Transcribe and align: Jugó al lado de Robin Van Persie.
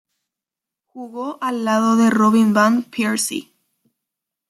Jugó 0.87 1.37
al 1.41 1.63
lado 1.63 1.95
de 1.95 2.09
Robin 2.09 2.53
Van 2.55 2.81
Persie. 2.81 3.53